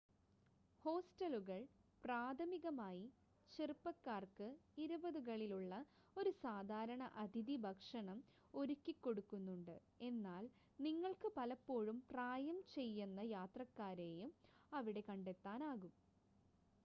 ഹോസ്റ്റലുകൾ 0.85 1.59
പ്രാഥമികമായി 2.03 3.03
ചെറുപ്പക്കാർക്ക് 3.51 4.47
ഇരുപതുകളിൽ 4.77 5.51
ഉള്ള 5.57 5.73
ഒരു 6.17 6.31
സാധാരണ 6.39 7.09
അതിഥി 7.17 7.57
ഭക്ഷണം 7.65 8.19
ഒരുക്കിക്കൊടുക്കുന്നുണ്ട് 8.53 9.75
എന്നാൽ 10.01 10.45
നിങ്ങൾക്ക് 10.79 11.29
പലപ്പോഴും 11.37 11.99
പ്രായംചെയ്യന്ന 12.09 13.21
യാത്രക്കാരെയും 13.31 14.31
അവിടെ 14.71 15.03
കണ്ടെത്താനാകും 15.09 15.93